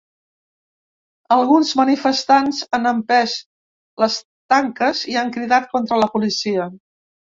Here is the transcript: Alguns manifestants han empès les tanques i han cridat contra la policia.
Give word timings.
Alguns 1.35 1.73
manifestants 1.81 2.61
han 2.77 2.91
empès 2.93 3.35
les 4.05 4.17
tanques 4.55 5.03
i 5.13 5.19
han 5.23 5.31
cridat 5.37 5.69
contra 5.77 6.01
la 6.07 6.09
policia. 6.17 6.67